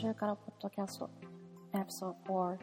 [0.00, 1.10] 週からポッドキャスト、
[1.74, 2.56] エピソード4。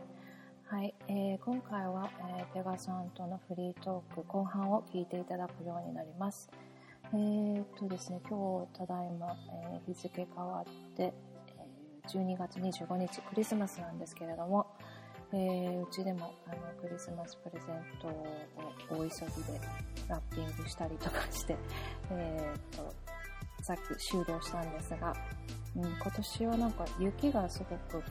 [0.75, 6.49] はい、えー、今回は、えー、ペガさんとのフリートーク後半を聞いていただくようになります。
[7.13, 9.35] えー、っとですね、今日ただいま、
[9.71, 14.65] えー、日付変わって、えー、12月25日クリスマスなんですけれども、
[15.31, 19.61] えー、うちでもあのクリスマスプレゼントを大急ぎで
[20.07, 21.55] ラッピングしたりとかして、
[22.09, 22.91] えー、っと、
[23.61, 25.13] さっき終了したんですが、
[25.77, 28.03] うん、今年はなんか雪がすごく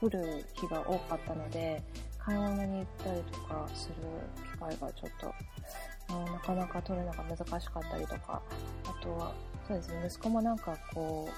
[0.00, 1.82] 降る日が多かったので、
[2.18, 3.94] 買い物に行ったりとかする
[4.54, 5.10] 機会がちょっ
[6.08, 8.42] と、うん、なかなか取るのが難しかったりとか、
[8.84, 9.34] あとは、
[9.68, 11.28] そうですね、息子もなんかこ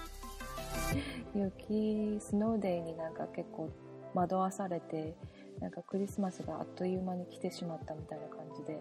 [1.34, 3.70] う、 雪、スノーデイになんか結構
[4.14, 5.16] 惑わされて、
[5.61, 8.79] なんかクリスマスがあっという間に来てしまったみたいな感じで、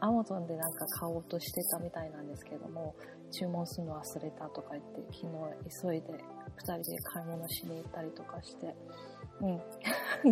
[0.00, 2.94] アマゾンでなんか買おうとしてたみたいなんですけども、
[3.30, 8.74] 注文するの忘れたとか言って、昨日急いで2人で買い物しに行ったりとかして、
[9.40, 9.60] うん。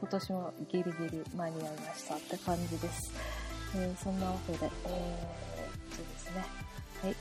[0.00, 3.12] 今年もギリギリ間に合いましたって感じです。
[3.74, 4.70] えー、そんなわけで、えー、っ
[5.90, 6.44] とですね。
[7.02, 7.16] はい。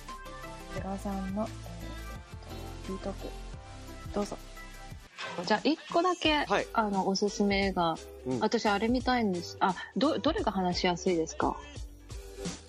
[0.76, 1.52] 出川さんの、えー、っと、
[2.84, 4.51] フリートーク、どうぞ。
[5.46, 9.58] じゃあ、一個だけ、はい、あの、おすすめが、うん、私、あれ見たいんです。
[9.60, 11.56] あ、ど、どれが話しやすいですか？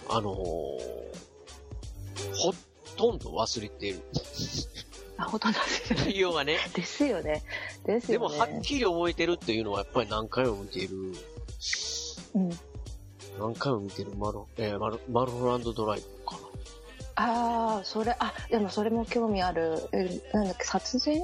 [0.08, 0.36] あのー、
[2.34, 2.54] ほ
[2.96, 4.00] とんど忘れてる。
[5.16, 6.10] あ、ほとんど忘れてる。
[6.10, 6.58] 内容がね。
[6.74, 7.42] ですよね。
[7.84, 8.28] ですよね。
[8.28, 10.88] でも、はっきり覚えてるっていうのは、やっぱり何回も見てる。
[12.34, 12.50] うん。
[13.38, 16.42] 何回も見てるマロ、えー、マロ、マロランドドライブかな。
[17.14, 19.88] ああ、それ、あ、でもそれも興味ある。
[19.92, 21.22] え、なんだっけ、殺人？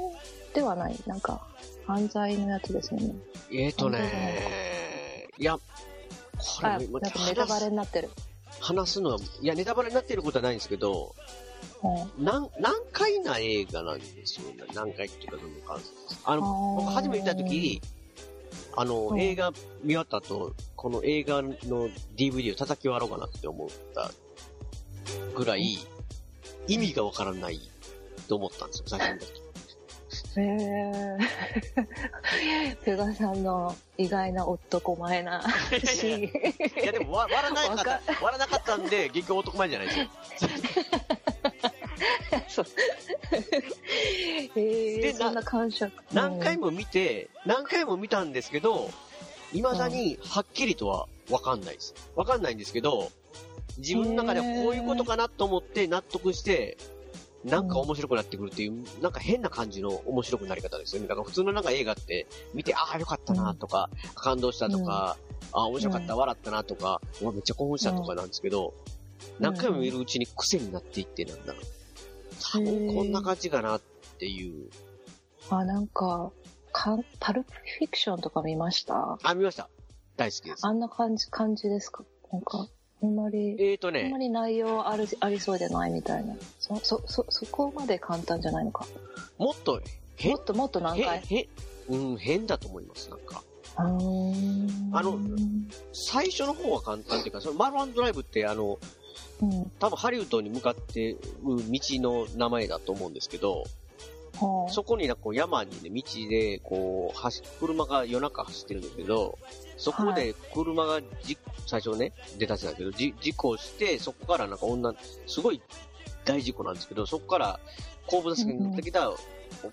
[0.55, 0.97] ではない。
[1.07, 1.41] なんか、
[1.87, 3.15] 犯罪のやつですよね。
[3.53, 5.63] えっ、ー、とねいや、こ
[6.63, 8.11] れ、なんかネタバレになってる。
[8.61, 11.15] 話すのは、いや、ネタバレになってることはないんですけど、
[12.19, 14.65] 何、何回な映画なんですよね？
[14.75, 15.81] 何回っていうか、どの感
[16.25, 17.81] あの、僕初めて見たとき、
[18.77, 19.51] あの、映画
[19.83, 24.11] 見終わった後、この映画の DVD を叩き割ろうかなって思った
[25.34, 25.78] ぐらい、
[26.67, 27.61] 意味がわからない
[28.28, 29.47] と思ったんですよ、最初の時。
[30.41, 31.19] へ
[31.81, 32.76] え。
[32.84, 36.82] ペガさんの意外な男前なシーン。
[36.82, 40.06] いやでも割らなかった、割らなかったんで、結局男前じゃないですよ。
[42.48, 42.66] そう。
[44.56, 45.93] えで、そんな感触。
[46.12, 48.91] 何回も見て、何回も見たんですけど、
[49.53, 51.94] 未だにはっきりとはわかんないです。
[52.16, 53.10] わかんないんですけど、
[53.78, 56.77] 自分の中ではこういうことかなと思って納得して、
[57.44, 61.09] なんか面白くなってくるっていう、なんか変な感じの面白くなり方ですよね。
[61.09, 65.16] だから普通のなんか映画って見て、ああよかったなとか、感動したとか、
[65.53, 68.75] ああ面白かった、笑ったなとか、めっちゃ興奮したとかなんですけど、
[69.38, 71.62] 何回も見るうちに癖になっていってなんだろう。
[72.53, 73.81] 多分こんな感じかなっ
[74.19, 74.69] ていう。
[75.50, 76.32] あ、なんか、
[76.72, 79.19] かパルプフィクションとか見ました？
[79.22, 79.69] あ、見ました。
[80.16, 80.66] 大好きです。
[80.66, 82.04] あんな感じ、感じですか？
[82.32, 82.69] なんか、
[83.00, 86.34] あんまり、えーとね、あんまり内容あるありそうでないみたいな。
[86.59, 88.86] そ、そ、そ、そこまで簡単じゃないのか。
[89.38, 89.81] もっと、
[90.25, 91.19] もっともっと何回？
[91.19, 91.48] へ、へ、
[91.88, 93.44] うん、変だと思います、なんか。
[93.76, 94.34] あの、
[95.92, 98.81] 最初の方は簡単っていうか、そのマルワンドライブってあの、
[99.41, 101.56] うん、多分ハリウッドに向かってる道
[102.03, 103.69] の名前だと思うんですけど、はあ、
[104.71, 109.38] そこにこう山にね、道でこう、走、車が夜中走ってるんだけど、
[109.76, 114.94] そこで車がじ、最初ね、出たせだけど、じ、事故して、そこからなんか女、
[115.27, 115.60] すごい
[116.25, 117.60] 大事故なんですけど、そこから
[118.06, 119.10] 後部座席に乗ってきた、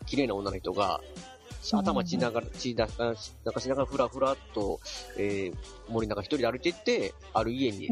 [0.05, 1.01] 綺麗な女の人が、
[1.71, 2.85] 頭血ながら、血流
[3.59, 4.79] しながらふらふらっと、
[5.17, 5.55] えー、
[5.89, 7.89] 森の中一人で歩いていって、ある家に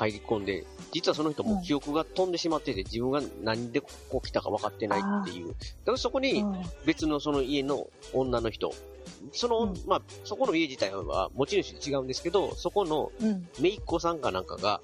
[0.00, 5.48] 入り込んで、実はその人も記憶が飛んでしまってて、自分が何でここ来たか分かってないっていう。
[5.48, 6.42] だからそこに
[6.86, 8.72] 別のその家の女の人、
[9.32, 13.12] その、うん、まあ、そこの家自体は持ち主違うんですけど、そこの、
[13.60, 14.80] 姪っ子さんかなんかが、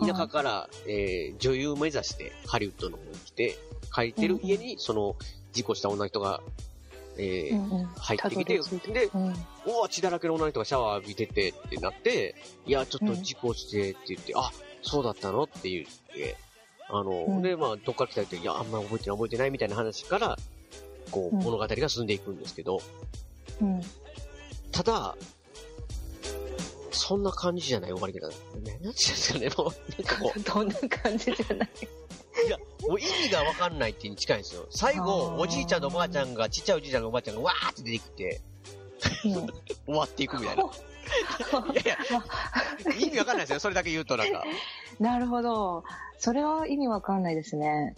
[0.00, 3.56] 田舎から、えー、女優を目指してハリウッドの方に来て、
[3.94, 5.14] 帰ってる家に、その、
[5.52, 6.40] 事故した女の人が
[7.18, 7.80] えー、うん。
[7.80, 9.34] うん、入ってきて、で、うん、
[9.66, 12.34] お血だらけの女の人がシャワー浴びててってなって、
[12.66, 14.50] いや、ちょっと事故してって言って、うん、あ、
[14.82, 16.36] そうだったのって言って、
[16.88, 20.36] あの、うん、で、まあ、どっから来たって、いや、あんま覚えてない覚えてないみたいな話から、
[21.10, 22.80] こう、物語が進んでいくんですけど、
[23.60, 23.80] うん、
[24.72, 25.16] ただ、
[26.90, 28.28] そんな感じじゃない終わり方。
[28.28, 30.40] ね、なんていうんですかね、もう、なんかこう。
[30.42, 31.70] どんな感じじゃない
[32.46, 34.66] いや、もう意味がわかんないっていうに近いんですよ。
[34.70, 38.40] 最後、おじいちゃんとおばあちゃんが、ちっちゃいおじいちゃんとおばあちゃんがわーって出てきて、
[39.86, 40.62] 終わっていくみたいな。
[40.62, 40.66] い
[41.74, 43.60] やいや、意味わかんないですよ。
[43.60, 44.44] それだけ言うとなんか。
[45.00, 45.84] なるほど。
[46.18, 47.94] それは意味わかんないですね。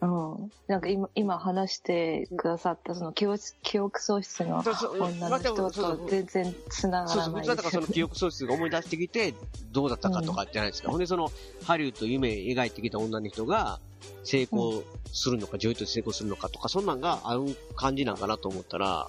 [0.00, 0.52] うん。
[0.66, 7.56] なんか今、今話してくださった、その記憶記憶喪失の女の人と全然繋がらないそうそう。
[7.56, 9.34] だからその記憶喪失が思い出してきて、
[9.72, 10.88] どうだったかとかじゃないですか。
[10.88, 11.30] うん、ほんでその、
[11.64, 13.80] ハリウッド夢描いてきた女の人が、
[14.22, 14.82] 成功
[15.12, 19.08] するのか、女優として成功するのかとか、そんなんがある感じなんかなと思ったら、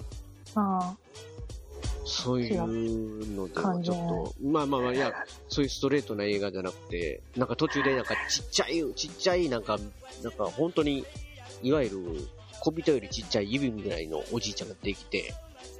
[0.56, 0.96] あ。
[2.08, 5.12] そういうのではちょっと、まあまあまあ、いや、
[5.48, 9.76] そういうストレートな映画じゃなくて、なんか途中でなんかちっちゃい、ちっちゃい、なんか、
[10.22, 11.04] なんか本当に、
[11.62, 12.28] いわゆる
[12.60, 15.34] 小人よりちっちゃい指ぐらいのおじいちゃんができて、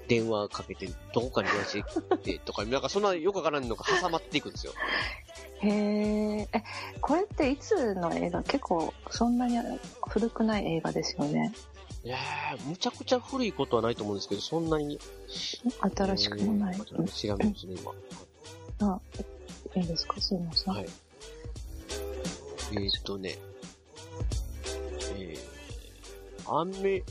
[0.09, 1.85] 電話かけて、どこかに電話し
[2.23, 4.73] てとか、なんかそんなよくわからんのが挟まっていくんですよ。
[5.61, 6.63] へえ、え、
[7.01, 8.43] これっていつの映画？
[8.43, 9.59] 結構そんなに
[10.07, 11.53] 古くない映画ですよね。
[12.07, 12.19] いや
[12.69, 15.01] むちゃくちゃ古いことはないと思うんですけど、そんなに。
[15.97, 16.77] 新しくもない？
[16.79, 16.85] 調
[17.37, 17.75] べますね、
[18.79, 18.93] 今。
[18.93, 19.01] あ、
[19.75, 20.75] いいですかすいません？
[20.75, 20.87] はい。
[22.71, 23.37] えー、っとね、
[25.17, 27.03] えー、アメ、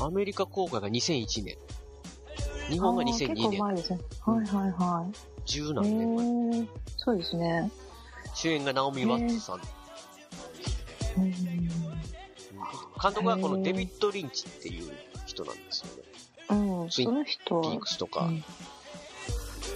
[0.00, 1.56] アメリカ公開が2001年。
[2.70, 3.34] 日本が2002年。
[3.34, 3.98] 結構前ですね。
[4.20, 5.12] はいはいはい。
[5.46, 6.14] 十何年
[6.52, 6.68] 前。
[6.96, 7.68] そうですね。
[8.36, 9.56] 主演がナオミ・ワッツさん。
[9.56, 9.62] うん
[13.02, 14.92] 監督はこのデビッド・リンチっていう
[15.26, 16.02] 人なんですよね。
[16.50, 17.60] うん、その人。
[17.62, 18.24] ピークスとか。
[18.24, 18.44] うん、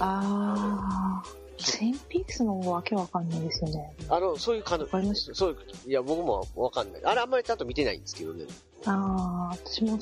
[0.00, 1.42] ああ。
[1.58, 3.94] ツインピークスのわけわかんないですよね。
[4.08, 5.30] あの、そういう感じ。
[5.32, 7.04] そういう、いや、僕もわかんない。
[7.04, 8.46] あれあんまりちゃんと見てないんですけどね。
[8.86, 9.98] ああ、私も、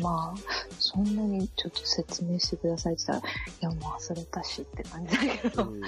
[0.00, 0.40] まあ、
[0.78, 5.80] そんなにちょっと説明してくださいって言ったら、いや、もう忘れたしって感じだけど、うん、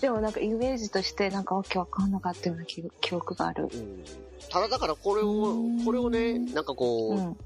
[0.00, 3.64] でもなんかイメージとしてなんかわけわかんなかったような記憶がある。
[3.64, 4.04] うん。
[4.50, 7.36] ただだからこれを、これをね、なんかこう、うん、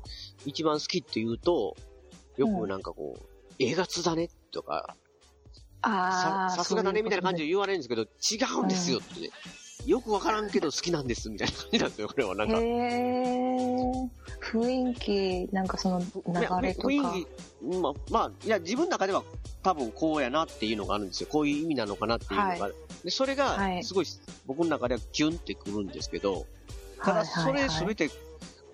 [0.45, 1.77] 一番好きって言うと、
[2.37, 3.23] よくなんかこう、
[3.59, 4.97] 映画通だねとか、
[5.83, 9.31] さ、さすがだねみたいな感じで言われるんですけど、違うんですよってね。
[9.87, 12.59] よくわからんけど好きなんですみたいな感じなんですよ、これはなんか。
[12.59, 13.83] へ
[14.41, 16.07] 雰囲気、なんかその流
[16.63, 16.89] れとか。
[16.89, 19.23] 雰囲気、まあ、まあ、いや、自分の中では
[19.63, 21.29] 多分こうやなっていうのがあるんですよ。
[21.31, 22.49] こういう意味なのかなっていうのが。
[22.49, 22.73] はい、
[23.05, 24.07] で、それが、すごい、
[24.47, 26.47] 僕の中ではキュンってくるんですけど、
[27.03, 28.11] ただ、それすべて、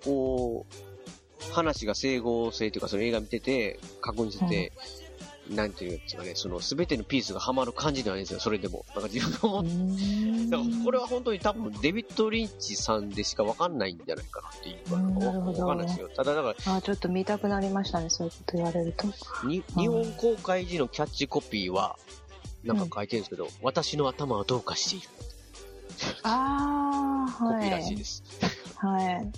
[0.03, 5.08] こう、話が整合性というか、その映画見てて、確認してて、うん、
[5.49, 8.85] なんていうんですかね、そのすべてのピースがはまる感じではないんですよ、それでも。
[8.93, 10.49] なんか自分が思って。
[10.49, 14.95] だからこれは本当に多分デビッド・リンチさんでしかわかんないんじゃないかなっていうか。
[14.95, 16.09] わかんないですよ。
[16.15, 16.75] ただだから。
[16.75, 19.07] あちょっと見たくなりましたね、そういうこと言われると。
[19.47, 21.97] に日本公開時のキャッチコピーは、
[22.63, 25.07] なんか書いてるんですけど、うん、私の頭はどうかしている。
[26.23, 27.55] ああ、はい。
[27.55, 28.23] コピーらしいです。
[28.75, 29.31] はい。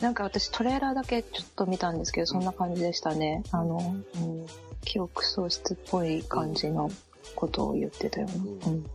[0.00, 3.42] なんか私トレーラーだけちょっと見たんですけど、そんな感じでしたね。
[3.50, 4.46] あの、うん、
[4.86, 6.90] 記憶喪失っぽい感じの
[7.34, 8.72] ことを言ってたような。
[8.72, 8.86] うん。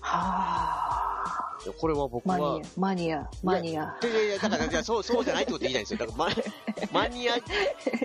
[0.00, 1.00] はあ。
[1.78, 2.38] これは僕は。
[2.38, 3.96] マニア、マニア、マニア。
[4.02, 5.98] いやいや、だから、じゃそう、そうじゃないってこと言いたいんですよ。
[5.98, 6.28] だからマ、
[7.02, 7.36] マニア、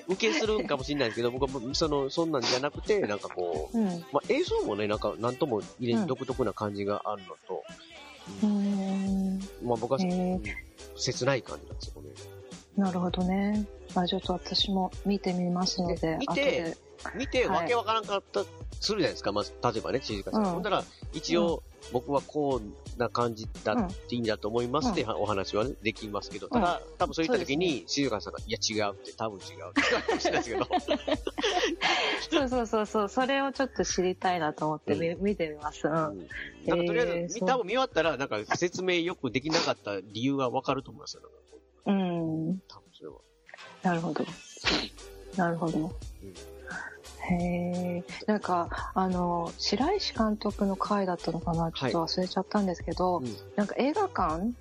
[0.08, 7.64] 受けするんかもしれないですけど、僕は、その、そんなんじゃなくて、なんかこう、うん、まあ、映像もね、なんか、なんとも入れ、独特な感じがあるのと、
[8.44, 10.00] うん、まあ僕は、
[10.98, 12.10] 切ない感じなんですよね。
[12.78, 13.66] なるほどね。
[13.96, 16.78] まあちょっと私も見てみますので、見て、
[17.16, 18.44] 見て、わけわからんかった、
[18.80, 19.32] するじゃないですか。
[19.32, 20.46] まず、例えばね、静香さん。
[20.46, 20.84] ほんだら、
[21.14, 30.66] 一応、僕はこうな感じだっていいんだと思いますって、うん、お話は、ね、できますけど、ただ、うん、多分そういった時に、静香さんが、いや違うって、多分違うって言うかもしれないですけど。
[32.32, 35.88] そうそうそうそう、それをちょっと知りたいなと思って見うん、見てみます。
[35.88, 35.94] うん。
[35.94, 36.20] なんか
[36.66, 41.24] とりあえず、多分見終わったら、なんか説明よくできなかった理由がわかると思いますよ。
[41.86, 42.60] うん。
[42.68, 42.85] 多分。
[43.86, 44.26] なるほど。
[45.38, 45.78] なるほど。
[45.80, 45.94] うん
[47.28, 48.04] へえ。
[48.28, 51.72] なんか、あの、白石監督の回だったのかな？
[51.72, 54.54] ちょっと忘れちゃったんですけど、はいうん、なんか映画館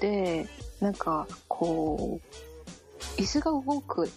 [0.00, 0.48] で、は
[0.80, 4.10] い、なんか、こう、椅子が動く映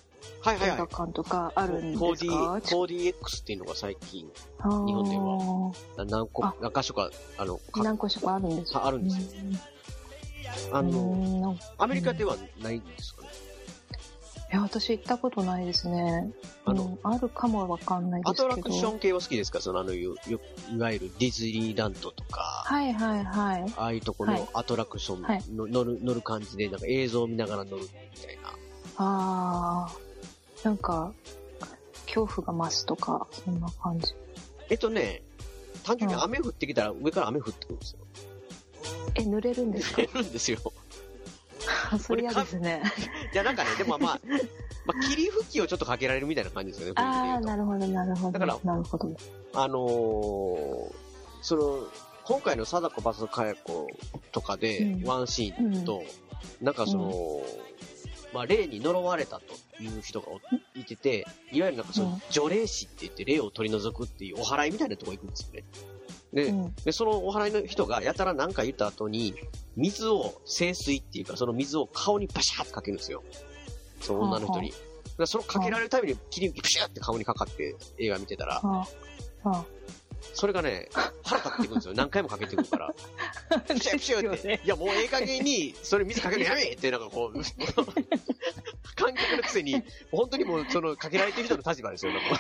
[0.44, 4.32] 画館とかあるんですか、はいはいはい、4DX っていうのが最近、日
[4.64, 9.20] 本では何個、何箇所か、あの、何箇所かあるんですかあるんです。
[9.36, 9.44] よ。
[10.74, 13.21] あの、アメリカではないんですか？
[14.52, 16.32] ねいや、私行ったことないですね。
[16.66, 18.48] あの、うん、あるかもわかんないですけど。
[18.48, 19.62] アトラクション系は好きですか？
[19.62, 22.64] そのあの、いわゆるディズニーランドとか。
[22.66, 23.74] はいはいはい。
[23.78, 28.50] ああいうところのアトラクションの、はい、乗る、乗る感じで、なんか映像を見ながら乗るみたいな。
[28.98, 29.92] ああ。
[30.64, 31.14] なんか、
[32.06, 34.14] 恐怖が増すとか、そんな感じ。
[34.70, 35.24] えっとね、
[35.84, 38.00] 単純に雨降ってきたら上から雨降ってくるんですよ。
[39.16, 40.02] え、濡れるんですか？
[40.04, 40.60] 濡れるんですよ。
[42.00, 42.82] それ嫌ですね。
[43.34, 44.20] いや、なんかね、でもまあ、
[44.86, 48.32] まあ、霧吹きをちょっとかけられるみたいな感じですよね、ああ、なるほど、なるほど。
[48.32, 49.16] だから、なるほど。
[49.54, 50.94] あのー、
[51.42, 51.88] その、
[52.26, 53.88] 今回の貞子バスカヤコ
[54.32, 56.04] とかで、ワンシーンと、
[56.60, 57.44] うん、なんかその、うん、
[58.34, 60.28] まあ、霊に呪われたという人が
[60.76, 65.64] いてて、いわゆるなんかその、除霊師って言って霊を取り除くっていうお祓いみたいなとこ行くんですよね。
[66.34, 69.36] で、うん、で、そのお祓いの人がやたら何か言った後に、
[69.76, 73.24] 水を、清水っていうか、その水を顔にバシャーってかけるんですよ。
[74.00, 74.74] その女の人に。
[75.18, 78.88] はそのかけられるたびに、キリンピシャーって顔にかかって映画見てたら、は
[79.44, 79.66] は
[80.34, 80.88] それがね、
[81.24, 81.94] 腹立っていくんですよ。
[81.96, 82.94] 何回もかけてくるから。
[83.74, 84.48] ピシャピシャって。
[84.48, 87.38] ね、いや、もうええ加減に、それ水かけるのやめって、なんかこう、
[88.96, 92.40] 観客のくせに、本当にもう、その、かけられてる人の立場ですよ、なんか。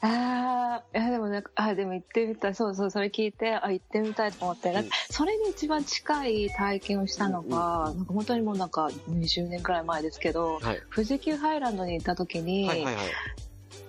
[0.00, 2.54] ああ、いやでもなんか、あでも行ってみたい。
[2.54, 13.04] そうそう、それ聞いて、あ、行ってみたいと思って、うん、それに一番近い体験をしたのが、なんか本当にもうなんか20年くらい前ですけど、はい、富士急ハイランドに行った時に、はいはいはい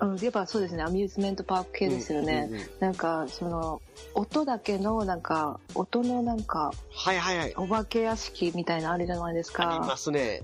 [0.02, 2.48] うん、やっぱそうですね、アミューズメントパーク系ですよね。
[2.50, 3.82] うんうんうん、なんか、その、
[4.14, 7.54] 音だけの、なんか、音のなんか、はいはいはい。
[7.58, 9.70] お化け屋敷みたいなあるじゃないですか。
[9.70, 10.42] ありますね。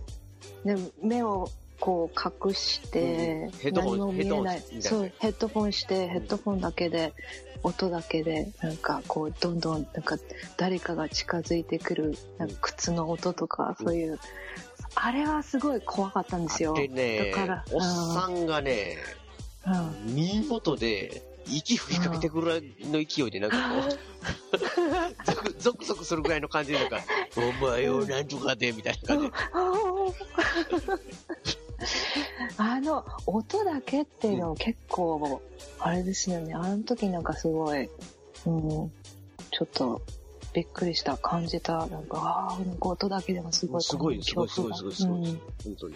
[0.66, 4.64] で、目をこう隠して、何も見えない。
[4.80, 7.14] そう、ヘッドフォンして、ヘッドフォンだけで、
[7.64, 10.18] 音だけで、なんかこう、どんどん、なんか
[10.58, 14.20] 誰かが近づいてくる、なんか靴の音とか、そういう、
[14.96, 16.74] あれはすごい怖かったんですよ。
[16.74, 18.98] でね、だから、おっさんがね、
[19.66, 24.56] うん、見事で、息吹きかけてくるぐらいの勢いで、なんかこう、
[25.26, 27.00] ゾクゾクゾクするぐらいの感じで、なんか、
[27.38, 29.34] お前をなんとかで、みたいな感じで。
[32.58, 35.42] あの、音だけっていうのも結構、
[35.80, 36.54] あれですよね。
[36.54, 37.90] あの時なんかすごい、
[38.46, 38.92] うん、
[39.52, 40.02] ちょっと、
[40.54, 43.82] びっくりした、感じた、なんか、ああ、なんか音だけでもすごい。
[43.84, 45.96] すごい、すごい、すごい、すごい、すごい、本当に。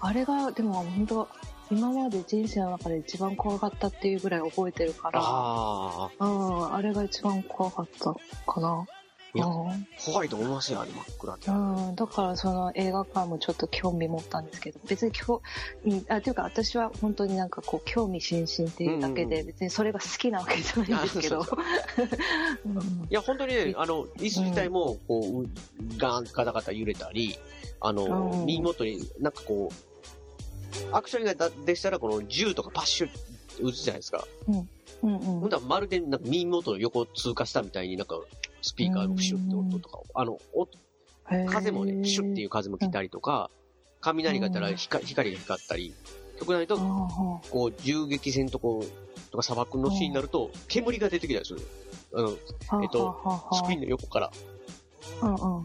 [0.00, 1.28] あれが、でも本当、
[1.70, 8.14] 今まで人生の中で一番怖かったっていうぐらい覚えてるから、ああ、あれが一番怖かった
[8.46, 8.86] かな。
[9.34, 11.46] いや、怖いと思いますよ、あれ真っ暗で。
[11.46, 15.40] うん、だからその映画館もちょっと興味持ったんですけど、別に今
[15.84, 21.46] 日、あ、というか私は本当になんかこう興味津々っていうだけで、別にそれが好きなわけじゃないんですけど。
[23.10, 25.48] いや、本当にね、あの、椅子自体も、こう、
[25.96, 27.38] ガーンガタガタ揺れたり、
[27.80, 33.08] あの、耳元になんかこう、アクションがでしたら、この銃とかパッシュ
[33.60, 34.26] 撃つじゃないですか。
[34.48, 34.68] うん。
[35.02, 35.20] うんうん。
[35.40, 38.20] ほんとはまるでなんか耳元の横通過したみたいになんか
[38.62, 40.38] スピーカーのプシュって音とかを、あの、
[41.48, 43.50] 風もね、プシュっていう風も来たりとか、
[44.00, 45.94] 雷がいたら光光が光ったり、
[46.38, 46.78] 極端にと、
[47.50, 51.60] こう、銃撃戦とこう、とか砂漠のシーンになると、煙が出てきたりする。
[52.14, 52.30] あの、
[52.82, 54.30] えっと、スクリーンの横から。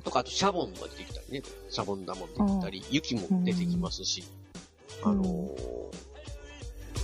[0.03, 1.43] とか、あとシャボンが出てきたりね。
[1.69, 4.23] シャボン玉も出てきたり、雪も出てきますし、
[5.03, 5.23] あの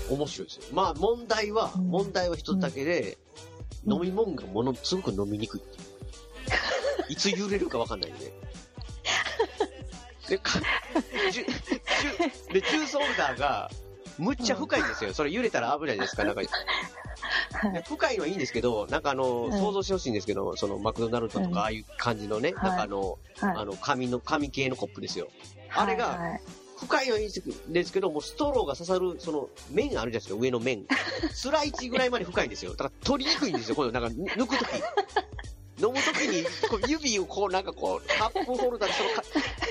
[0.10, 0.64] 面白いですよ。
[0.74, 3.18] まあ、問題は、問題は一つだけで、
[3.86, 5.62] 飲み物がものすごく飲みにくい
[7.10, 7.14] い。
[7.14, 8.34] いつ揺れるかわかんないんで。
[10.30, 13.70] で、か、で、ジュースホルダーが、
[14.18, 15.14] むっちゃ深いんですよ。
[15.14, 16.42] それ揺れたら危ないですかなんか、
[17.88, 25.28] 深いのはいいんですけど、なんかあの、想像してほしいんですけど、そのマクドナルドとかああいう感じのね、なんかあの、あの、紙の、紙系のコップですよ。
[25.76, 26.40] あれが、
[26.84, 27.30] 深いのはいいん
[27.74, 30.86] ですけど、もうストローが刺さる、その、面あるじゃないですか、上の面。
[31.34, 32.72] スライチぐらいまで深いんですよ。
[32.72, 34.70] だから取りにくいんですよ、このなんか、抜くとき。
[35.82, 39.24] 飲むときに、こう指をこう、なんかこう、カップホルダーでそのか、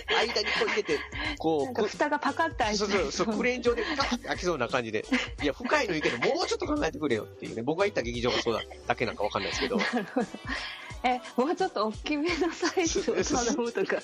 [0.09, 0.99] 間にこう入れて、
[1.38, 2.76] こう、蓋がパカッて開いて。
[2.78, 5.04] そうそうそう、クレーン上でパカッて開きそうな感じで。
[5.42, 7.62] いや、深いのいいけど、もうちょっと考えてくれよっていうね。
[7.62, 9.78] 僕が行った劇場がそうだだけなんかわかんないですけど。
[11.04, 14.00] え、もうちょっと大きめのサイズを頼むとか。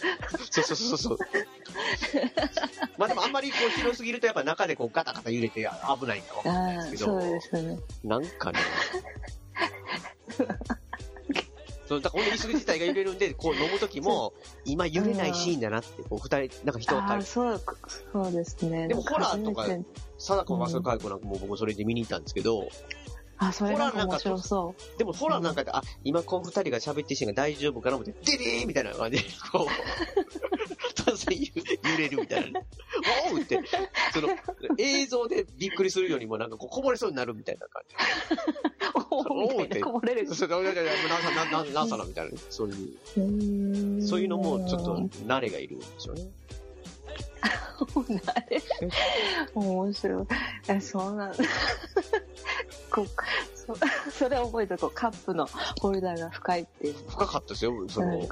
[0.51, 1.19] そうそうそうそう。
[2.99, 7.21] まあでもあんまりこう広すぎるとやっぱ中でこうガタガタ揺れて危ないかわかんないですけど。
[7.21, 7.79] そうですね。
[8.05, 8.59] なんかね。
[11.89, 14.35] そうだからこの椅子自体が揺れるんで、こう飲むときも、
[14.67, 17.63] 今揺れないシーンだなって、こう二人、なんか人があそう、
[18.13, 18.89] そうですね。
[18.89, 19.67] でもホラーとか、
[20.19, 22.69] 貞子マスカイコなんかも僕それで見に行ったんですけど、
[23.39, 24.99] あ、それなんか面白そう。
[24.99, 29.69] でもホラーなんかで、あ、今こう二人が喋ってるシーンが大丈夫かな思って、デデーみたいな感じで、こう、
[31.01, 31.39] 突然
[31.93, 32.61] 揺れるみたいな。
[33.33, 33.61] おうって、
[34.13, 34.29] その、
[34.77, 37.95] 映像でびっくりするよりもなんかこうこぼれそうになるみたいな感じ。
[39.11, 39.81] おうって。
[39.81, 40.35] こぼれる。
[40.35, 40.93] そう、いやいやいや、
[41.35, 46.23] な、な、な、なさなみたいな、そういう、そういうのもちょっと慣れがいるんですよね。
[49.55, 50.27] 面白い。
[50.69, 51.33] え、そんな、
[52.91, 53.07] こ
[53.55, 53.77] そ
[54.11, 55.49] それ覚えてこう、カップの
[55.81, 56.95] ホルダーが深いっていう。
[57.09, 58.27] 深かったですよ、その。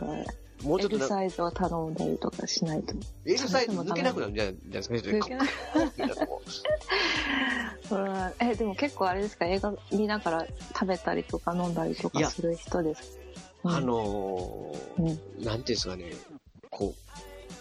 [0.62, 0.97] もうちょっと。
[0.97, 2.95] L サイズを頼んだりとかしないと。
[3.25, 6.14] L サイズ抜けなくなるんじゃないですか、抜けなくなる。
[8.40, 13.19] え、でも結構あれですか、映画見ながら食べたりとか飲んだりとかする人です
[13.62, 16.12] あのー、うん、なんていうんですかね、
[16.71, 17.00] こう、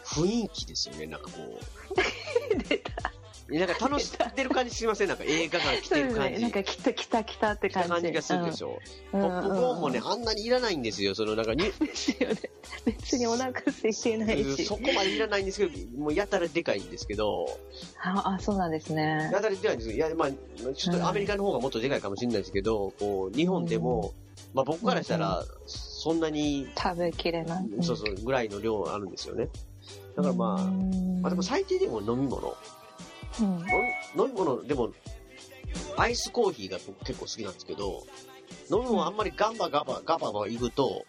[0.06, 2.60] 雰囲気ですよね、なんかこう。
[2.70, 3.14] 出た。
[3.48, 5.08] なんか楽しんでる感じしません？
[5.08, 6.34] なんか映画館来てる感じ。
[6.36, 7.90] ね、なんか来た来た来たって感じ。
[7.90, 8.80] 感じがするでしょ。
[9.14, 11.14] うん、ポップコーンもね、あんなにいらないんですよ。
[11.14, 11.64] そのなんかに。
[11.64, 12.42] ですよね。
[12.86, 14.66] 別にお腹空いてないし。
[14.66, 17.46] そこまでいらないんですけど、もうやたらでかいんですけど。
[18.02, 19.30] あ、あそうなんですね。
[19.32, 20.32] やたらでかいんですいや、まあ、
[20.74, 24.14] ちょっとアメリカの方がもっとでかいかもしれないですけど、こう、日本でも、
[24.56, 26.68] まあ僕からしたら、そんなに。
[26.76, 27.68] 食べきれない。
[27.84, 29.50] そうそう、ぐらいの量あるんですよね。
[30.16, 30.72] だからまあ、
[31.22, 32.56] まあでも最低でも飲み物。
[33.42, 33.46] うん、
[34.20, 34.92] 飲み物、でも、
[35.98, 38.04] アイスコーヒーが僕結構好きなんですけど、
[38.72, 41.06] 飲み物あんまりガンバガバガババ行くと、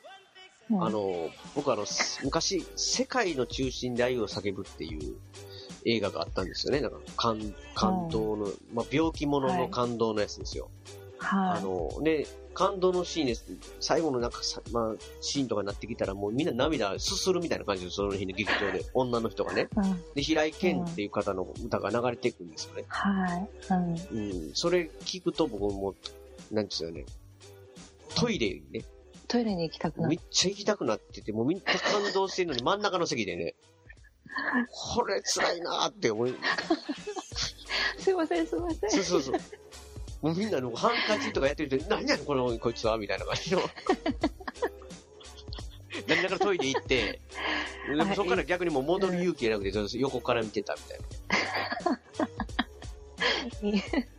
[0.71, 1.85] うん、あの、僕あの、
[2.25, 5.17] 昔、世界の中心で愛を叫ぶっていう
[5.85, 6.81] 映画があったんですよね。
[6.81, 10.69] なんか感、感動の、まあ、病気者の感動のやつですよ。
[11.19, 11.59] はい。
[11.59, 13.45] あの、ね、感動のシーンです。
[13.81, 19.69] 最後のなんかさ、まあ、シーンとかになってきたらもうみんな涙すするみたいな感じで、その日の劇場で、女の人がね。
[19.77, 22.85] うん、で、平井堅っていう方の歌が流れていくんですよね。
[22.89, 23.49] はい。
[23.71, 24.49] うん。
[24.49, 24.55] うん。
[24.55, 25.95] それ聞くと僕も、
[26.51, 27.05] なんですよね。
[28.15, 28.85] トイレにね。
[29.29, 33.55] トイレに行きたくなめっちゃ行きたくなってて、もうみんな感動してるのに真ん中の席でね。
[34.71, 36.35] これ辛いなーって思い。
[37.99, 38.91] すいません、すいません。
[38.91, 39.35] そうそうそう。
[40.35, 43.61] みんなのハンカチとかやってると、何やこの、こいつはみたいな感じの。
[46.07, 47.21] 何だからトイレ行って、
[47.89, 51.07] でもそこから逆にもう戻る勇気がなくて、横から見てたみたいな。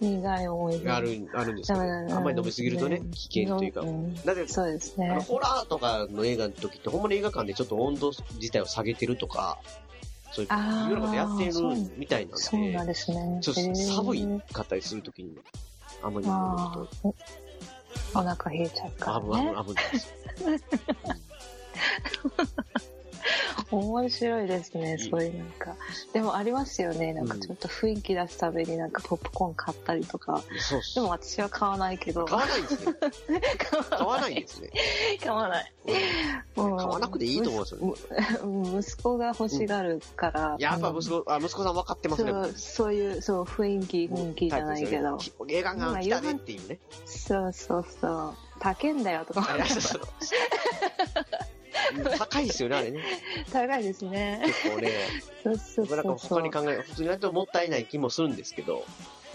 [0.00, 0.90] 苦い思い出。
[0.90, 3.82] ある、あるんですけど、あんまり飲みすぎるとね、危険というか。
[4.24, 5.18] だって、そうですね。
[5.26, 9.58] ホラーとかの映画の時って、ほんまに映画館でちょっと温度自体を下げてるとか、
[10.30, 11.52] そういうようなことやってる
[11.96, 13.40] みたいなんで、そうなんですね。
[13.42, 15.38] ちょっと寒いかったりするときに、
[16.02, 17.14] あんまり飲むと。
[18.14, 19.54] お腹冷えちゃうから、ね。
[19.66, 20.14] 危ないです。
[23.70, 25.76] 面白いですね、そういうなんか。
[26.12, 30.42] でもありますよね、なんかちょっと雰囲気出すためになんかポップコーン買ったりとか。
[30.58, 32.24] そうでも私は買わないけど。
[32.24, 32.94] 買わないんですね。
[33.88, 34.70] 買わないんですね。
[35.22, 35.72] 買わない。
[36.54, 37.96] 買わなくていいと思うんですよ、
[38.80, 40.56] 息子が欲しがるから。
[40.58, 42.32] やっぱ息子、あ、息子さん分かってますね。
[42.56, 45.18] そういう、そう、雰囲気、雰囲気じゃないけど。
[45.48, 46.78] 映画が来たねっていうね。
[47.06, 48.34] そうそうそう。
[48.60, 49.48] 高いんだよとか。
[52.18, 53.02] 高いですよね、あれね。
[53.52, 54.42] 高いですね。
[54.44, 54.90] 結構ね。
[55.42, 55.96] そうそうそう。
[55.96, 58.84] なんか他に考え、普通にやるともったいない気もするんですけど。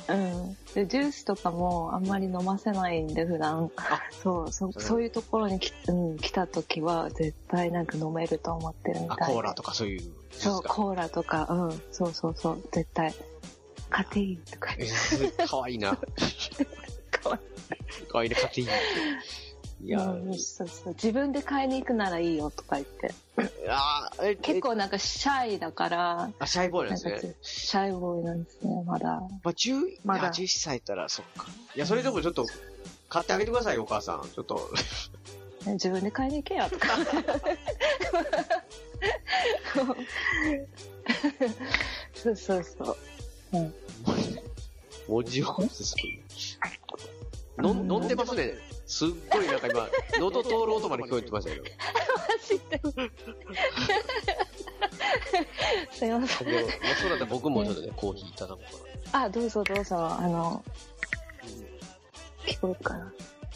[0.08, 0.58] うん。
[0.74, 3.72] で、ジュースとかもあんまり飲ませないんで、普段。
[4.22, 10.12] そう、そそういうところにき、うん、来た時は、絶対なんか飲めると思ってるみたいコーラとかそういう。
[10.32, 11.82] そう、コーラとか、うん。
[11.92, 13.14] そうそうそう、絶対。
[13.90, 14.76] カテインとか。
[14.78, 15.96] えー、かわいいな。
[17.12, 18.06] かわいい。
[18.08, 18.76] かわいいね、カテインって。
[19.84, 23.14] いや、うん、そうそう自分で買いに行くならいいよとか言って。
[23.68, 26.30] あえ結構なんかシャイだから。
[26.40, 27.36] あ、シャイボーイなんですね。
[27.42, 29.20] シャイボーイなんですね、まだ。
[29.20, 30.32] まあ、10、まだ。
[30.32, 31.48] 10歳ったら、そっか。
[31.76, 32.46] いや、それでもちょっと、
[33.10, 34.30] 買ってあげてくださいよ、お母さん。
[34.34, 34.70] ちょっと。
[35.66, 36.88] 自分で買いに行けよ、とか。
[42.16, 42.98] そうそうそ
[43.54, 43.58] う。
[43.58, 43.74] うん。
[45.08, 45.96] 文字をです
[47.62, 48.54] 飲んでますね。
[48.94, 49.88] すっごいなんか今、
[50.22, 51.64] 喉通る音まで聞こえてましたけど。
[51.64, 51.70] マ
[52.46, 52.80] ジで。
[55.92, 56.48] すいません。
[56.48, 59.24] でも、まあ、そうだったら僕もちょっとね、コーヒーいただこうかな。
[59.26, 59.96] あ、どうぞどうぞ。
[59.98, 60.64] あの、
[62.46, 63.12] 聞こえるかな？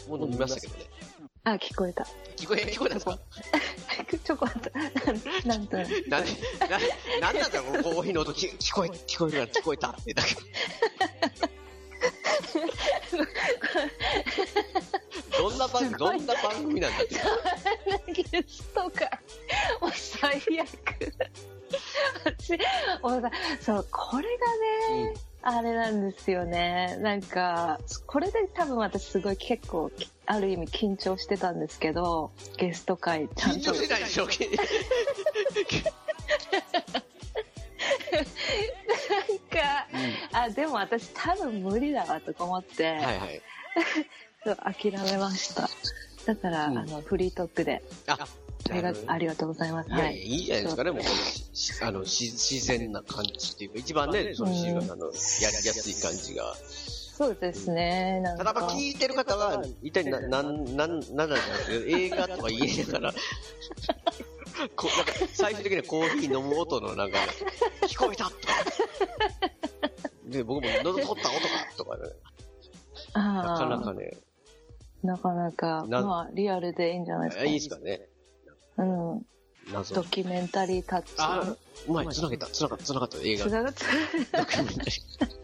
[0.07, 0.85] もう飲みましたけどね。
[1.43, 2.07] あ、聞こえた。
[2.35, 3.19] 聞こえ、聞こえたんですか？
[4.23, 4.71] ちょこっと、
[5.47, 5.77] なんと。
[5.77, 5.89] な、な、
[7.21, 10.35] なんなんだろう、コーヒーの音聞こえ、聞こえる聞こえたってだけ。
[15.79, 18.23] 番組、どんな番組なんだって。
[18.23, 19.09] ゲストか。
[19.81, 20.67] もう最悪。
[22.23, 22.53] 私、
[23.01, 24.29] もうさ、そう、これが
[24.95, 25.13] ね、
[25.43, 26.97] うん、あれなんですよね。
[27.01, 29.91] なんか、これで多分私すごい結構、
[30.25, 33.71] ある意味緊張してたんですけど、ゲスト会ちゃんと。
[33.71, 34.33] 緊張してないでしょ、 なん
[39.49, 43.41] か、うん、あ、でも私多分無理だわとか思って、はいはい。
[44.55, 45.69] 諦めました。
[46.25, 47.83] だから、うん、あの、フリートークで。
[48.07, 48.17] あ、
[48.69, 49.89] ありがありがとうございます。
[49.89, 51.01] いやいや、いいじゃないですかね、もう、
[51.81, 56.55] あの、自然な感じっていうか、一番ね、その、シーガの、やりやすい感じが。
[57.17, 58.21] そうですね。
[58.37, 63.13] ただ、聞いてる方は、一体な、な、な、なんなんです映画とか言いながら、
[64.75, 67.17] こなんか最終的にはコーヒー飲む音のなんか、
[67.83, 68.37] 聞こえたとか。
[70.25, 71.29] で、僕も喉取った音か
[71.77, 72.03] とかね。
[73.15, 74.17] なかなかね。
[75.03, 77.45] なかなか、まあ、リアルでいいんじゃないですか。
[77.45, 78.01] いいですかね。
[78.77, 79.25] うん。
[79.93, 81.13] ドキュメンタリータッチ。
[81.17, 81.55] あ、
[81.87, 83.45] うまい、繋げた、繋がった、繋がった、映画。
[83.45, 84.39] 繋がった。
[84.39, 85.36] ドキュメンタリー。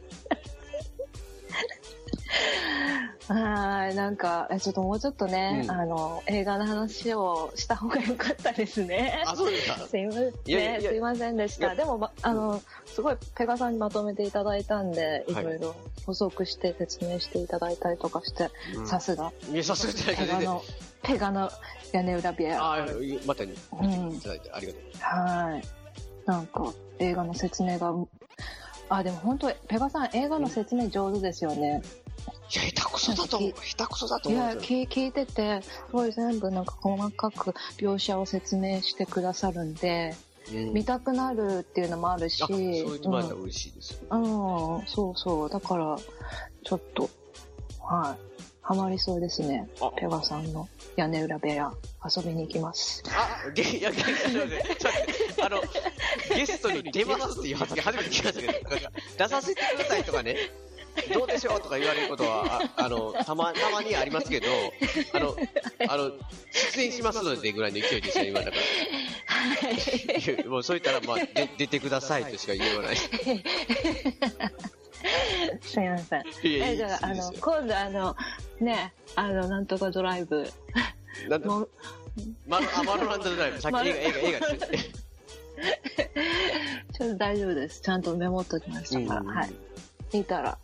[3.28, 9.24] はい、なんか、ちょっともうちょっとね、うん、あの、映画の話をした方が良かったですね。
[9.26, 11.74] あ、そうですかすいません、ね、すいませんでした。
[11.76, 18.50] でも、ま、あの、すごい、ペガさんにまとめていただいたんで、いろいろ補足して説明していただいたりとかして、
[18.86, 19.32] さすが。
[19.52, 20.64] いや、さすがじゃないペガの、
[21.04, 21.52] ペガの
[21.94, 22.58] 屋根裏部屋。
[22.62, 22.86] あ、
[23.26, 24.84] またに、うん、いただいてありがとう。
[25.00, 25.64] はい。
[26.26, 27.94] なんか、映画の説明が、
[28.90, 31.82] あ、でも本当、ペガさん、映画の説明上手ですよね。
[32.52, 33.54] いや、下手くそだと思う。
[33.64, 34.42] 下手くそだと思う。
[34.42, 40.16] いや、聞聞いてて、すごい全部なんか細かく描写を説明してくださるんで、
[40.52, 42.38] うん、見たくなるっていうのもあるし。
[42.38, 44.76] そういうのもあったら嬉しいですよ、うん。
[44.78, 45.50] うん、そうそう。
[45.50, 45.98] だから、
[46.64, 47.10] ちょっと、
[47.82, 48.34] はい。
[48.66, 49.68] ハマりそうですね。
[49.98, 51.74] ペガさんの屋根裏部屋、
[52.06, 53.04] 遊びに行きます。
[53.10, 54.02] あ、ゲ、いや、ゲ、
[55.44, 55.62] あの、
[56.34, 60.38] ゲストに出ますっていう発言初めて聞きましたけど、出させてくださいとかね、
[61.14, 64.48] どうでしょうとか言われることは、ああの、たま、たまにありますけど、
[65.14, 65.36] あの、
[65.88, 66.12] あの、
[66.52, 68.58] 出演しますのでぐらいの勢いでした、今だから。
[69.34, 69.70] は
[70.42, 70.48] い。
[70.48, 72.96] もうそう言ったら、まあ、で出てくださいとしか言わない。
[75.62, 76.24] すみません。
[76.44, 78.16] いやいやあの、今度あの、
[78.60, 80.50] ね、あの、なんとかドライブ。
[81.28, 81.68] なんとか、
[82.48, 83.62] マロ、あ、マロランドドライブ。
[83.62, 84.48] さっき映画、映画、映画
[86.94, 87.82] ちょっと大丈夫です。
[87.82, 89.24] ちゃんとメモっときましたから。
[89.24, 89.54] はい。
[90.14, 90.58] 見たら、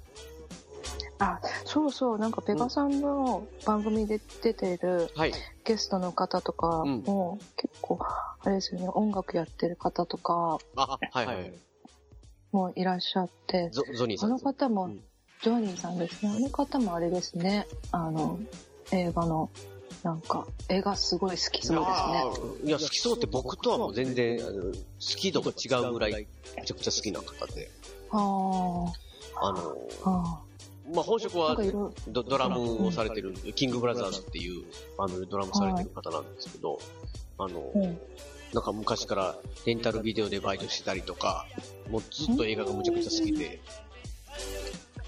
[1.20, 5.10] あ、そうそう、なんかペガさんの番組で出てる
[5.66, 10.60] ゲストの方とかも、結構、あれですよね、音楽やってる方とか。
[12.52, 14.30] もいらっしゃって、ゾゾニーさん。
[14.30, 14.90] あの方も、
[15.44, 16.32] ジョニーさんですね。
[16.36, 18.40] あの方もあれですね、あの、
[18.92, 19.52] 映画の、
[20.04, 21.94] なんか、映画すごい好きそうで
[22.48, 22.70] すね。
[22.70, 26.28] いや、好きそうって僕とはもう全然、あの好き度が違うぐらい、
[26.58, 27.70] めちゃくちゃ好きな方で。
[28.10, 28.94] は
[29.36, 29.48] あ。
[29.48, 29.70] あの、
[30.04, 30.49] はあ
[30.93, 31.56] まあ、本職は
[32.08, 34.63] ドドラムをされてる、キングブラザーズっていう
[34.97, 36.80] あのドラムされてる方なんですけど、
[37.38, 37.71] あの、
[38.54, 41.45] なんか昔からレンタルビデオでバイトしてたりとか、
[41.89, 43.60] もうずっと映画がむちゃくちゃ好きで。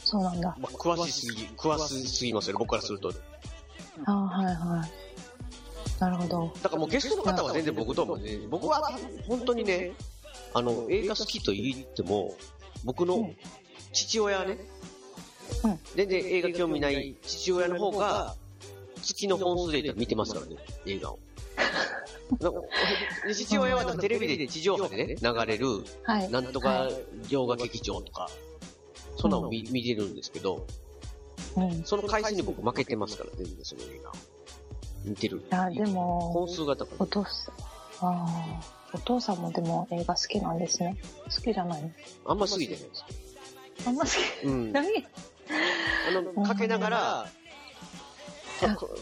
[0.04, 0.56] そうなんだ。
[0.60, 3.12] まあ、詳しすぎ、詳しすぎますよね、僕からすると。
[4.06, 4.92] ああ、はいはい。
[6.00, 6.54] なるほど。
[6.62, 8.82] だからもうゲストの方は全然僕ともね、僕は
[9.28, 9.94] 本当にね、
[10.54, 12.36] あの、映画好きと言っても、
[12.84, 13.32] 僕の
[13.94, 14.58] 父親ね、
[15.64, 18.36] うん、全然映画興味ない父親の方が、
[19.02, 21.20] 月の本数で見てますからね、映画を。
[23.34, 25.68] 父親はテレビで地上波でね、流れる、
[26.30, 26.90] なんとか
[27.30, 28.30] 洋画劇場とか、
[29.18, 30.66] そんなの見,、見れるんですけど、
[31.58, 34.12] うん、その回数に僕負けてますから、全然その映画。
[35.04, 35.38] 見てる。
[35.40, 36.88] いや、でも、本数が高い。
[37.00, 37.56] お父さん、
[38.02, 38.62] あ
[38.94, 40.98] お父さんもでも映画好きなんですね。
[41.24, 41.94] 好きじゃない
[42.26, 43.06] あんま好きじゃないです。
[43.88, 44.88] あんま好き、うん、何？
[45.50, 47.30] あの、かけながら、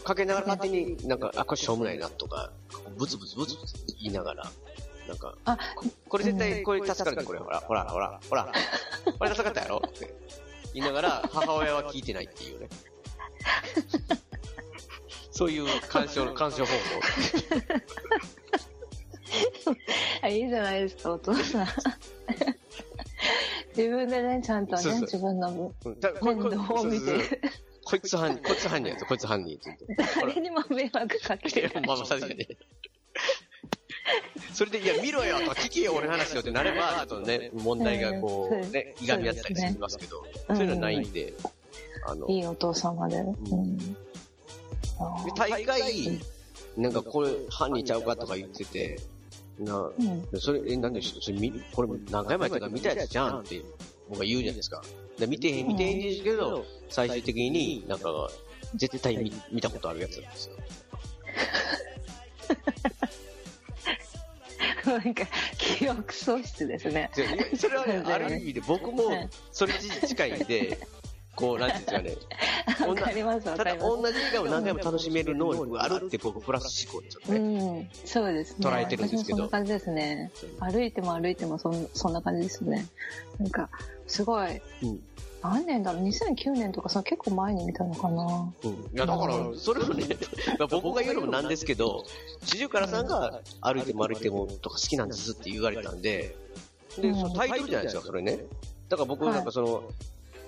[0.04, 2.50] かけながら勝手になんか、あ、これしょうもないなとか、
[2.96, 4.44] ブツブツブツブツ言いながら、
[5.08, 5.58] なんか、あ
[6.08, 8.52] これ絶対、これ助かるで、これ、ほら、ほら、ほら、ほら、
[9.18, 9.82] これ助かったやろ？
[9.86, 10.14] って
[10.74, 12.68] 言いながら、母親は聞いてないっていうね。
[15.32, 16.80] そういう鑑賞、鑑賞方法。
[20.28, 21.66] いいじゃないですか、お父さん。
[23.76, 27.40] 自分でね、ちゃんとね、そうそう自分のを見 て。
[27.84, 30.14] こいつ犯人、こいつ犯人やつ、こいつ犯人って言って。
[30.20, 31.70] 誰にも迷惑かけて。
[31.86, 32.46] まあまあ、確かに。
[34.52, 41.34] それで、いや、見ろよとか聞けよ、俺の話よってなれば、ちょっとね、問題がこう、ね、いがみ合ったりしますけど、そういうのはないんで、
[42.06, 42.28] あの。
[42.28, 43.16] いいお父様で。
[43.18, 43.78] うん。
[45.36, 46.20] 大概、
[46.76, 48.98] なんかこれ犯人ちゃうかとか言ってて、
[49.64, 49.92] な、う
[50.36, 53.62] ん、それ、え、なんでしょそれ見、これ何回もやったから見たやつじゃんって
[54.08, 54.82] 僕が言うじゃないですか。
[55.18, 58.30] で見てへん、見てへんですけど、最終的になんか、
[58.74, 60.56] 絶対見見たことあるやつなんですよ。
[64.86, 65.26] なんか、
[65.58, 67.10] 記憶喪失ですね。
[67.56, 70.78] それは、ある意味で僕も、それ近いんで、
[71.40, 72.86] こう、なんていうんですかね。
[72.86, 74.02] わかります、わただ、かります。
[74.02, 77.80] 同じ映画を何回も楽しめる能力があるって僕、プラス思考ですようね。
[77.80, 78.68] ん、そうですね。
[78.68, 80.30] 捉えてるんですけどそんな感じですね。
[80.60, 82.86] 歩いても歩いてもそんそんな感じですね。
[83.38, 83.70] なんか、
[84.06, 85.02] すごい、うん。
[85.42, 88.70] 何年だろう ?2009 年とかさ、結構前に見たのかなうん。
[88.72, 90.04] いや、だから、それをね、
[90.58, 92.04] まあ僕が言うのもなんですけど、
[92.44, 96.36] 四十からさんが歩いても歩いてもとか好きなんですって言われたんで、
[96.98, 98.44] で、うんそのタイトルじゃないですか、それね。
[98.88, 99.82] だから僕、はいなんかその、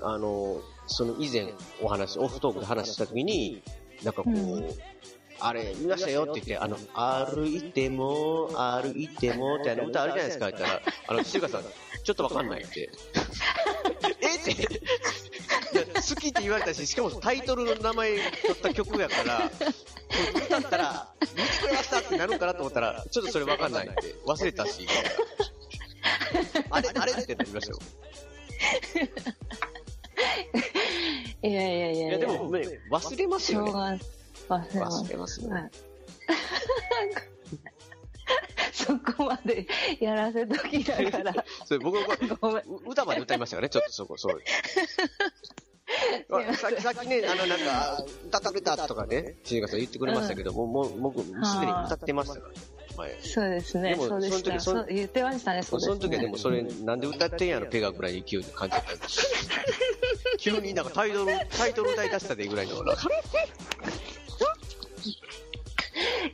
[0.03, 3.63] あの、その以前お話、オフトークで話した時に、
[4.03, 4.69] なんかこう、うん
[5.45, 12.91] あれ、見ましたよって言って、あの、歩いても、歩いてもってあの歌あるじゃないですか、言ったら、あの、四十からさん、ちょっとわかんないって。
[14.23, 14.45] えっ？
[14.45, 14.81] て。
[15.75, 19.51] 好きって言われたし、しかもタイトルの名前取った曲やから、
[20.47, 24.87] 歌ったら、見てくれましたってなるんかなと思ったら、ちょっとそれわかんないって、忘れたし、
[26.71, 27.13] あれ、あれ？
[27.15, 27.79] ってなりましたよ。
[31.43, 33.71] いやいやいやいや、でも、ね、忘れますよね。
[33.71, 33.99] しょうが
[34.49, 35.03] 忘れます。
[35.05, 35.71] 忘れますねはい。
[38.73, 39.67] そこまで
[40.01, 42.63] やらせときながら、 それ僕は。
[42.87, 44.43] 歌まで歌いましたからね、ちょっとそこ、そう。
[46.31, 51.29] あさっき、さっきね、あの、なんか、歌ってくれたとかね、シニカさん言ってくれましたけど、もう、もう、僕、す
[51.61, 52.55] でに歌ってましたから、
[52.97, 53.19] 前。
[53.21, 53.91] そうですね。
[53.91, 54.61] でもそうでした。
[54.61, 55.83] その時そう言ってましたね、そね。
[55.83, 59.27] そうの時はでもそれ、なんで歌ってんやろ、ペガぐらいの勢いで感じたんです。
[60.39, 62.75] 急になんかタイトル、タイトル歌い出したでぐらいの、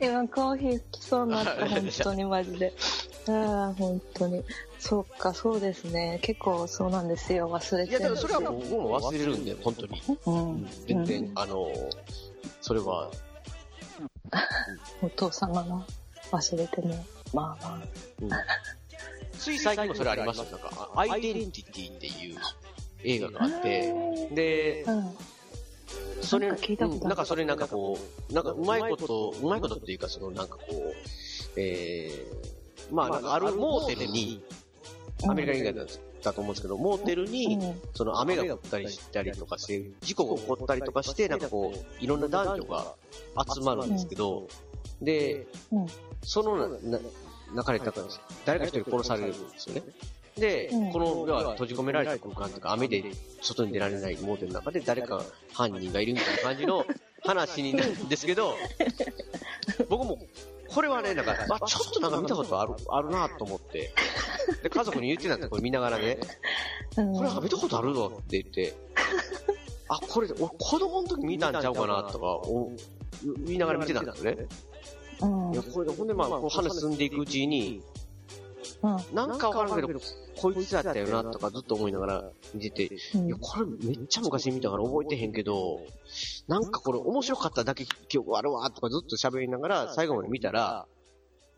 [0.01, 2.73] 今コーヒー吹きそうになった、本当にマジで。
[3.27, 4.43] ああ、本当に。
[4.79, 6.19] そっか、そうですね。
[6.21, 7.49] 結構そうなんですよ。
[7.49, 10.01] 忘れいや、てるんでもそれは僕も忘れるんで、本当に。
[10.25, 10.69] うん。
[10.87, 11.67] 全然、うんあの、
[12.61, 13.11] それは、
[15.01, 15.85] お父様が
[16.31, 17.83] 忘れても、まあま
[18.21, 18.29] うん。
[19.37, 20.51] つい最近もそれありました。
[20.51, 20.59] なん。
[20.59, 22.37] か、アイデンティティっていう
[23.03, 24.91] 映画があって、で、あ。
[24.91, 25.15] うん。
[26.21, 27.03] それ、なんか聞いたことある。
[27.03, 27.97] うんなんかそれなんかこ
[28.29, 30.93] う、なんかうまいこと、うまいことっていうか、そのなんかこう、
[31.55, 34.43] えー、まあなんかあるモーテルに、
[35.27, 35.87] アメリカ映画だっ
[36.21, 37.81] たと思うんですけど、モーテルに、うん。
[37.93, 42.95] その雨が降ったりしたりとかして、事故が起こったりとかして、なんかこう、いろんな男女が
[43.55, 44.47] 集まるんですけど、
[45.01, 45.87] で、うん
[46.23, 46.99] そのな、な、
[47.53, 48.01] 中で、なんか
[48.45, 49.83] 誰か一人殺されるんですよね。
[50.37, 50.91] で、うん。
[50.91, 53.03] この、要は閉じ込められた空間とか、雨で
[53.41, 56.85] 外に出られないモーテルの中で誰か犯人がいるみたいな感じの
[57.23, 58.55] 話になるんですけど、
[59.89, 60.19] 僕も、
[60.67, 63.93] これはね、なんか、あ、ちょっとなんか見たことある、あるなと思って、
[64.63, 66.19] で、家族に言ってたんですこれ見ながらね、
[66.97, 67.13] うん。
[67.13, 68.75] これ見たことあるわって言って、
[69.89, 72.71] あ、これ、俺子供の時見たんちゃうかなとか、お
[73.45, 74.47] 言いながら見てたんですよね。
[75.21, 75.53] うん。
[75.53, 77.81] いや、これで、ほんでまあ、こう話進んでいくうちに、
[78.81, 79.15] うん。
[79.15, 79.99] なんかわからんけど、
[80.37, 83.27] こいつだったよなとかずっと思いながら見てて、うん。
[83.27, 85.81] いや、これめっちゃ昔見たから覚えてへんけど、
[86.47, 90.85] なんかこれ面白かっただけ記憶あるわとかずっと喋りながら最後まで見たら、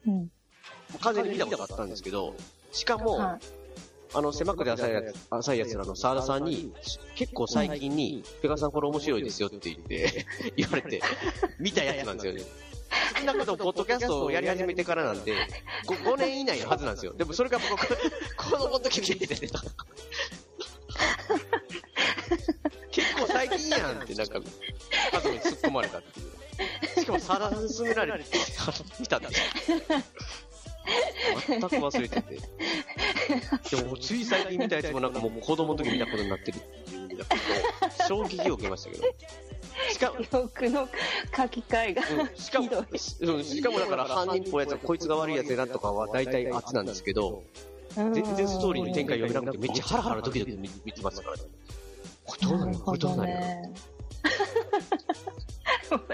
[0.08, 0.32] うん。
[1.00, 2.36] 完全に見たことあったんですけど、
[2.71, 3.62] しかも、はい。
[4.13, 6.74] あの、狭くて浅いやつ、浅いやつらの沢田さんに、
[7.15, 10.26] 結構最近に、ペガさんこれ面白いですよって言って、
[10.58, 11.02] 言われて、
[11.60, 12.41] 見たやつなんですよね。
[13.19, 15.34] 少なくとも、ポッドキャストをやり始めてからなんで、
[15.88, 17.13] 5, 5年以内のはずなんですよ。
[17.13, 19.36] でもそれが僕、子供の時見てて、
[22.91, 26.99] 結構最近やんって、なんか、家族に突っ込まれたっていう。
[26.99, 28.38] しかも、さんに勧められて、
[28.99, 29.77] 見たんですよ。
[31.48, 32.39] 全く忘れてて。
[33.76, 37.36] でも、つい最近見たやつもなんかもう子供の時見たことになってるっていう意味だと、
[38.08, 39.04] 衝撃を受けましたけど。
[39.91, 40.88] しかも、記憶の
[41.36, 47.44] 書き換えがうんしかもしかもだから犯人っぽいやつはこいつが悪いやつやなとかは大体あっちなんですけど、
[47.96, 51.44] 全然ストーリーの展開読めなくてめっちゃハラハラドキドキ見見てましたからね。
[52.26, 52.80] これどうなるの？
[52.80, 53.38] これどうなるの？
[53.38, 53.74] ね。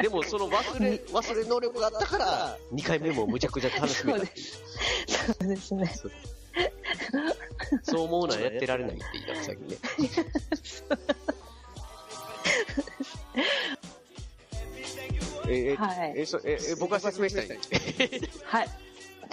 [0.02, 4.14] でもその忘れ、 忘れ能力があったから、2回目もむちゃくちゃ楽しめ。
[4.14, 5.94] そうですね。
[7.84, 9.78] そう思うのはやってられないって言いましたけどね。
[15.50, 17.48] え、え、はいえ、そえ、え僕が説明したい。
[18.44, 18.70] はい。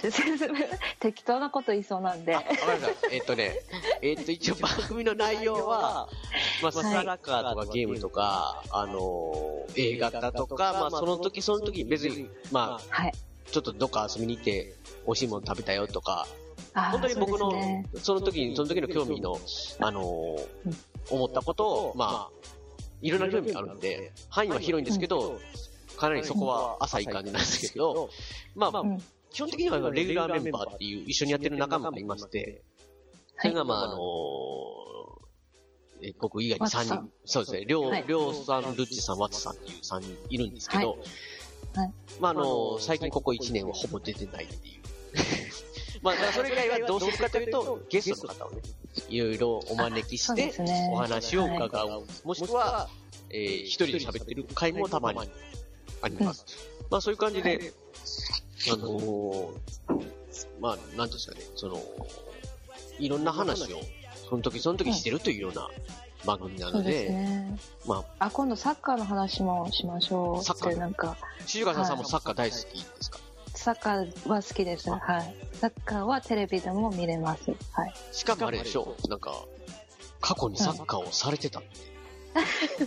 [0.05, 0.59] で説明
[0.99, 2.33] 適当なこと言いそうなんで。
[2.33, 3.07] わかりました。
[3.11, 3.53] えっとね、
[4.01, 6.07] えっと一応番組の内容は、
[6.61, 13.13] まあ、サッカーとかゲームとか、あのー映画だとか、まあ、その時その時別に、まあ、はい。
[13.51, 16.27] ちょっとどっか遊びに行って、美味しいもの食べたよとか、
[16.73, 17.51] 本当に僕の、
[18.01, 19.39] その時に、その時の興味の、
[19.79, 20.01] あの
[21.09, 22.47] 思ったことを、まあ、
[23.01, 25.39] いろんな興味があるんで、範囲は広いんですけど、
[25.97, 28.09] かなりそこは浅い感じなんですけど、
[28.55, 28.83] まあ
[29.35, 32.63] 基本的にはレギュラーメンバーっていう一緒にやってる仲間がいまして、
[33.37, 33.97] それがまああのー
[36.01, 40.97] え僕以外に3人、そうですね、りょう、りょうさん、ルッチさん、ワッツさんっていう3人いるんですけど、
[41.75, 41.91] はい。
[42.21, 44.81] まあ、あの、最近ここ1年はほぼ出てないっていう。
[46.01, 48.61] まあ、それ以外はどうするかというと、ゲストの方をね、
[49.09, 50.53] いろいろお招きして、
[50.91, 52.03] お話を伺う。
[52.23, 52.89] もしくは、
[53.29, 55.19] えー、一人で喋ってる回もたまに
[56.01, 56.45] あります。
[56.89, 57.73] まあ、そういう感じで、
[58.71, 59.51] あのー、
[60.59, 61.81] まあ、なんですかね、その、
[62.99, 63.79] いろんな話を、
[64.29, 65.69] その時その時してるというような
[66.25, 70.43] 番組なので、ね、まあ、あ、今度サッカーの話もしましょう。
[70.43, 71.17] サッカーなんか。
[71.45, 73.19] シュさんもサッカー大好きですか、
[73.53, 74.89] サッカーは好きです。
[74.89, 75.35] はい。
[75.53, 77.51] サッカーはテレビでも見れます。
[77.71, 77.93] はい。
[78.11, 79.45] しかもあれでしょなんか、
[80.21, 81.94] 過去にサッカーをされてたって。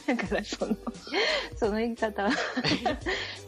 [0.06, 0.76] だからその、
[1.56, 2.30] その言い方は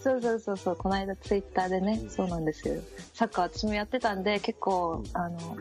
[0.02, 2.80] そうそうそうそう、この間ツイッターでね、うん、そうなんですよ。
[3.12, 5.56] サッカー私もやってたんで、結構、あの、好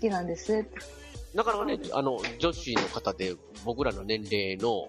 [0.00, 0.64] きなんです。
[1.34, 4.88] なかなかね、あの、女子の方で僕らの年齢の、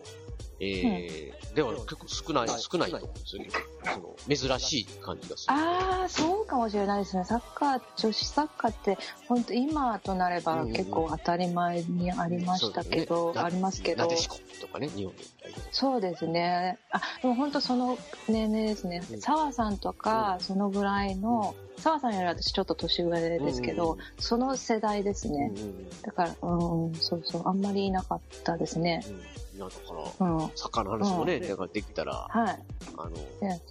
[0.59, 3.49] えー、うん、では結構少ない、少ないと思うんですよね。
[3.83, 5.53] その、珍しい感じがする。
[5.53, 7.25] ああ、そうかもしれないですね。
[7.25, 14.03] サッカー、女子サッカーって、本当今となれば結構当たり前にありましたけど、うんうんね、ありますけど。
[14.03, 15.23] なでしことかね、日本で。
[15.71, 16.79] そうですね。
[16.91, 19.01] あ、でも本当その年齢ですね。
[19.19, 25.51] 澤、うん、さんとか、そのぐらいの、澤さんより私ちょっと年上ですけど、うん、その世代ですね。
[25.55, 29.03] うん、だから、うん、そうそう、あんまりいなかったですね。
[29.05, 32.63] いや、だから、うん、サッカーの話もね、だからできたら、はい。
[32.97, 33.61] あの、ね、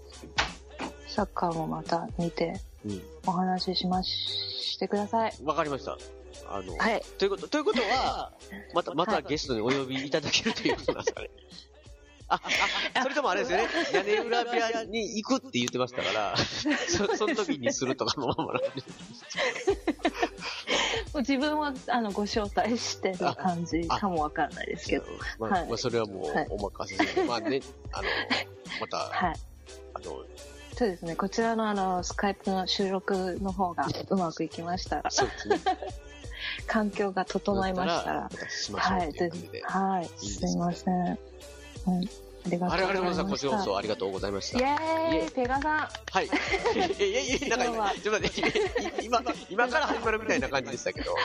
[1.07, 4.45] サッカーもまた見て、うん、お話ししまし、
[4.85, 5.35] てください。
[5.45, 5.99] わかりました。
[6.49, 7.03] あの、はい。
[7.19, 8.33] ということ、ということは、
[8.75, 11.31] また、またゲストにお呼びいただけるということなんですかね。
[12.29, 12.41] あ、
[12.95, 13.69] あ、それともあれですよね。
[13.93, 16.37] 屋根裏部屋に行くって言ってましたから、
[16.89, 18.69] そ、その時にするとかのままなんで。
[21.17, 25.05] 自分はあのご招待してる感じかもわかんないですけど。
[25.39, 27.61] まあ、はい、まあ、それはもうお任せして、はい、まあね、
[27.93, 28.09] あの、
[28.81, 29.35] また、はい、
[29.95, 30.05] あの、
[30.77, 35.11] そうですね、こちらのあの、スカイプの収録の方がうまくいきましたら。
[35.11, 35.61] そうですね。
[36.67, 38.21] 環境が整いましたら。
[38.23, 38.29] は
[38.99, 39.13] い、
[39.63, 41.19] はい、すいません。
[41.87, 42.75] うん、ありがとうございました。
[42.75, 44.59] あれ、あれ、こちらこそありがとうございました。
[44.59, 45.89] イェーイペガさん。
[46.11, 46.27] はい。
[46.27, 46.29] い
[47.01, 48.53] やいやいや、なんか、ちょっと待って、
[49.05, 51.15] 今、今から始まるみたいな感じでしたけど。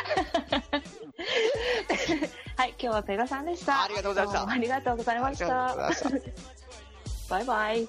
[2.58, 3.84] はい、今日はペガさんでした。
[3.84, 4.50] ありがとうございました。
[4.50, 5.76] ありがとうございました。
[7.30, 7.88] バイバイ。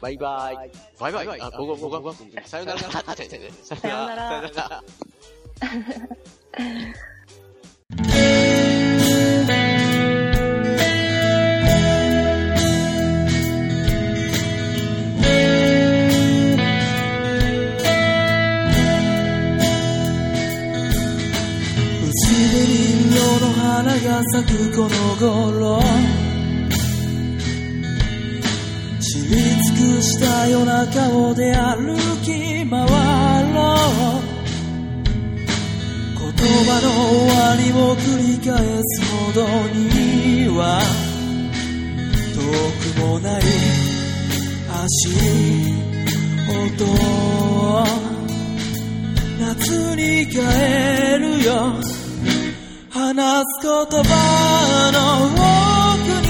[0.00, 0.56] バイバイ。
[0.98, 1.40] バイバイ。
[1.40, 2.80] あ、僕、僕は、さよなら。
[2.80, 3.16] さよなら。
[3.62, 4.84] さよなら。
[23.82, 25.80] 花が咲くこの頃
[29.00, 32.28] 知り尽くした夜中を出歩き
[32.68, 32.84] 回ろう。
[36.18, 36.28] 言
[36.66, 39.40] 葉の終わりを繰り返すほど
[39.72, 40.60] には
[42.34, 42.38] 遠
[42.82, 43.40] くもない
[44.84, 45.08] 足
[46.50, 46.84] 音
[49.40, 49.48] 夏
[49.96, 50.36] に帰
[51.18, 51.99] るよ。
[53.12, 53.70] 話す言
[54.04, 56.29] 葉の奥に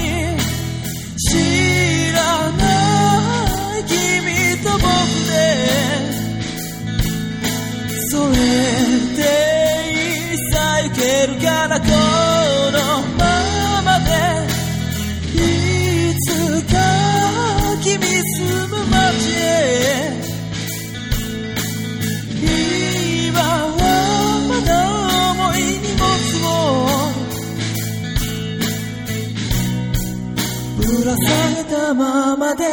[31.11, 32.63] ぶら下げたままで。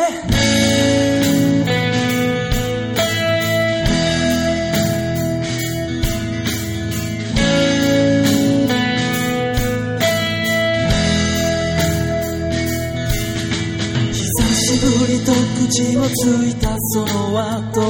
[14.13, 16.13] 久しぶりと口をつ
[16.47, 17.07] いたその
[17.39, 17.81] 後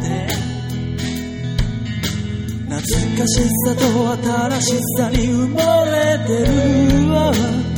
[0.00, 0.12] で。
[2.68, 3.30] 懐かし
[3.66, 3.80] さと
[4.50, 7.71] 新しさに埋もれてる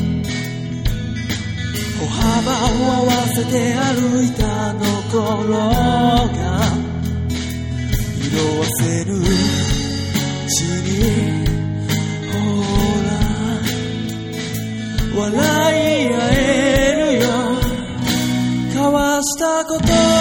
[2.50, 4.80] を合わせて歩いたの
[5.10, 6.42] 頃が
[8.20, 9.22] 色あせるう
[10.48, 10.90] ちに
[12.30, 12.34] ほ
[15.16, 15.28] ら笑
[16.02, 16.38] い合え
[16.96, 17.28] るよ。
[18.74, 20.13] 交わしたこと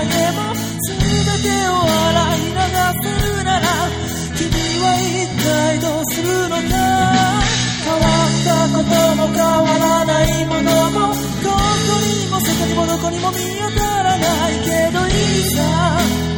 [0.00, 0.96] の日の影も全
[1.42, 2.64] てを洗い流
[3.02, 3.66] せるなら
[4.36, 4.48] 君
[4.80, 6.72] は一体どうするのか
[7.84, 11.54] 変わったことも変わらないものもここ
[12.00, 16.29] にもそこにもどこにも見当たらないけどいいさ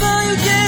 [0.00, 0.63] まんま